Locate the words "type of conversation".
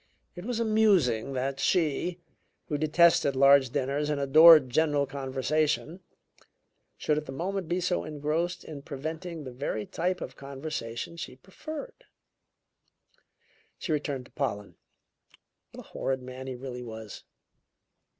9.85-11.17